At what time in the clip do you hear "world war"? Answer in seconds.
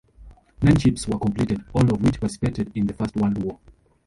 3.15-3.59